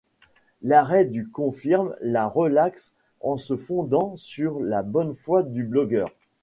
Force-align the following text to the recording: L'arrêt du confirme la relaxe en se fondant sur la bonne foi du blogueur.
L'arrêt 0.63 1.05
du 1.05 1.27
confirme 1.29 1.95
la 2.01 2.25
relaxe 2.27 2.95
en 3.19 3.37
se 3.37 3.55
fondant 3.55 4.15
sur 4.17 4.59
la 4.59 4.81
bonne 4.81 5.13
foi 5.13 5.43
du 5.43 5.63
blogueur. 5.63 6.09